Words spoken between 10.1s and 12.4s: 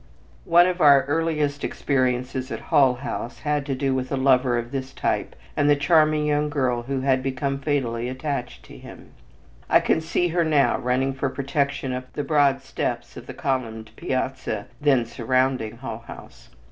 her now running for protection up the